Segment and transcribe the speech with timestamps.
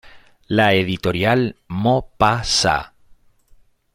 [0.49, 2.91] La Editorial Mo.Pa.Sa.